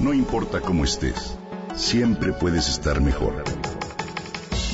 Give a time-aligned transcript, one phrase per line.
[0.00, 1.36] No importa cómo estés,
[1.74, 3.34] siempre puedes estar mejor.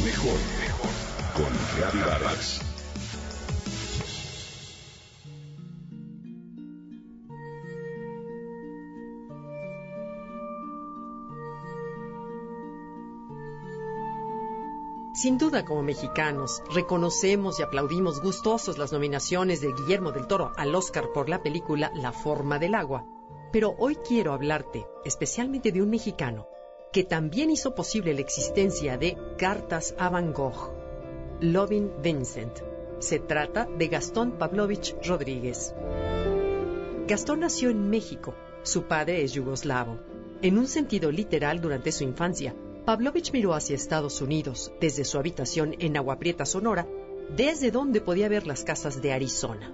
[0.04, 0.90] Mejor, mejor.
[1.34, 2.60] Con Reavivadas.
[15.12, 20.72] Sin duda, como mexicanos, reconocemos y aplaudimos gustosos las nominaciones de Guillermo del Toro al
[20.76, 23.06] Oscar por la película La forma del agua.
[23.52, 26.48] Pero hoy quiero hablarte especialmente de un mexicano
[26.92, 30.72] que también hizo posible la existencia de Cartas a Van Gogh,
[31.40, 32.60] Loving Vincent.
[32.98, 35.74] Se trata de Gastón Pavlovich Rodríguez.
[37.06, 38.34] Gastón nació en México.
[38.62, 39.98] Su padre es yugoslavo.
[40.42, 42.54] En un sentido literal, durante su infancia,
[42.84, 46.86] Pavlovich miró hacia Estados Unidos desde su habitación en Agua Prieta, Sonora,
[47.36, 49.72] desde donde podía ver las casas de Arizona.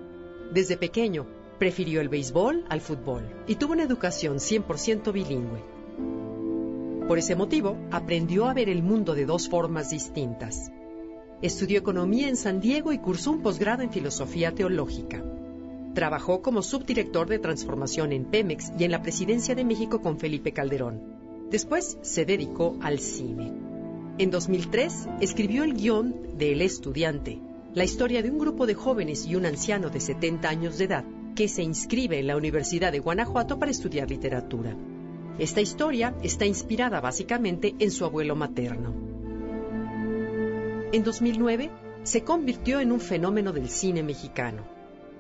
[0.53, 1.27] Desde pequeño,
[1.63, 5.63] prefirió el béisbol al fútbol y tuvo una educación 100% bilingüe.
[7.07, 10.73] Por ese motivo, aprendió a ver el mundo de dos formas distintas.
[11.41, 15.23] Estudió economía en San Diego y cursó un posgrado en filosofía teológica.
[15.95, 20.51] Trabajó como subdirector de transformación en Pemex y en la presidencia de México con Felipe
[20.51, 21.01] Calderón
[21.49, 23.53] Después se dedicó al cine.
[24.19, 27.39] En 2003 escribió el guion de El estudiante,
[27.73, 31.05] la historia de un grupo de jóvenes y un anciano de 70 años de edad
[31.35, 34.77] que se inscribe en la Universidad de Guanajuato para estudiar literatura.
[35.39, 38.95] Esta historia está inspirada básicamente en su abuelo materno.
[40.93, 41.71] En 2009
[42.03, 44.63] se convirtió en un fenómeno del cine mexicano.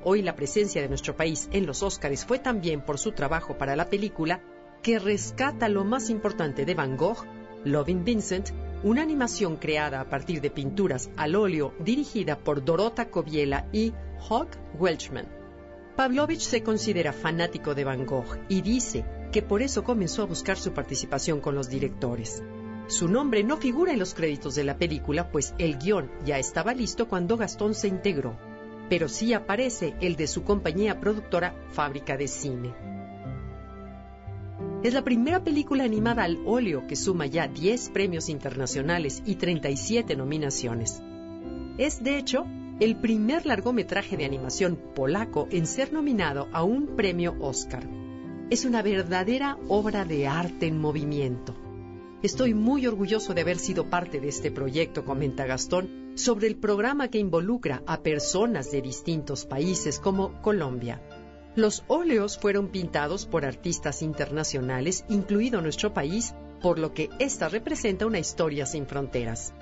[0.05, 3.77] Hoy la presencia de nuestro país en los Óscares fue también por su trabajo para
[3.77, 4.43] la película
[4.83, 7.25] que rescata lo más importante de Van Gogh,
[7.65, 8.51] Loving Vincent,
[8.83, 13.93] una animación creada a partir de pinturas al óleo dirigida por Dorota Kobiela y
[14.29, 15.42] Hawk Welchman.
[15.97, 20.57] Pavlovich se considera fanático de Van Gogh y dice que por eso comenzó a buscar
[20.57, 22.43] su participación con los directores.
[22.87, 26.73] Su nombre no figura en los créditos de la película, pues el guion ya estaba
[26.73, 28.39] listo cuando Gastón se integró,
[28.89, 32.75] pero sí aparece el de su compañía productora Fábrica de Cine.
[34.83, 40.17] Es la primera película animada al óleo que suma ya 10 premios internacionales y 37
[40.17, 41.03] nominaciones.
[41.79, 42.47] Es, de hecho,
[42.83, 47.89] el primer largometraje de animación polaco en ser nominado a un premio Oscar.
[48.51, 51.55] Es una verdadera obra de arte en movimiento.
[52.23, 57.09] Estoy muy orgulloso de haber sido parte de este proyecto, comenta Gastón, sobre el programa
[57.09, 61.01] que involucra a personas de distintos países como Colombia,
[61.55, 68.07] los óleos fueron pintados por artistas internacionales, incluido nuestro país, por lo que esta representa
[68.07, 69.53] una historia sin fronteras.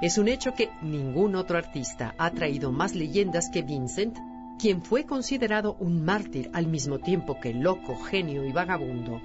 [0.00, 4.16] Es un hecho que ningún otro artista ha traído más leyendas que Vincent,
[4.58, 9.20] quien fue considerado un mártir al mismo tiempo que loco, genio y vagabundo.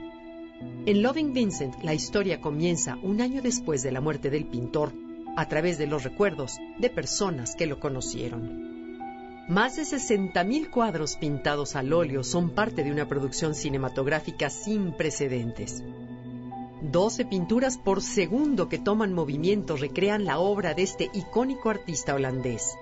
[0.86, 4.94] En Loving Vincent, la historia comienza un año después de la muerte del pintor,
[5.38, 8.76] a través de los recuerdos de personas que lo conocieron.
[9.48, 15.84] Más de 60.000 cuadros pintados al óleo son parte de una producción cinematográfica sin precedentes.
[16.92, 22.76] 12 pinturas por segundo que toman movimiento recrean la obra de este icónico artista holandés.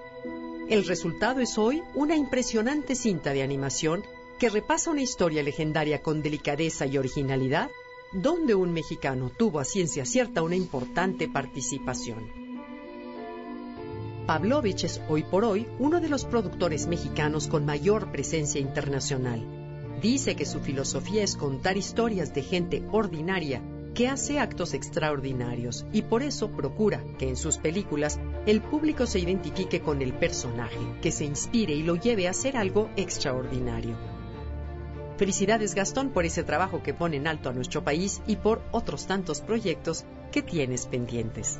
[0.68, 4.04] El resultado es hoy una impresionante cinta de animación
[4.40, 7.70] que repasa una historia legendaria con delicadeza y originalidad,
[8.12, 12.30] donde un mexicano tuvo a ciencia cierta una importante participación.
[14.28, 20.00] Pavlovich es hoy por hoy uno de los productores mexicanos con mayor presencia internacional.
[20.02, 23.62] Dice que su filosofía es contar historias de gente ordinaria
[23.94, 29.20] que hace actos extraordinarios y por eso procura que en sus películas el público se
[29.20, 33.96] identifique con el personaje, que se inspire y lo lleve a hacer algo extraordinario.
[35.18, 39.06] Felicidades Gastón por ese trabajo que pone en alto a nuestro país y por otros
[39.06, 41.60] tantos proyectos que tienes pendientes.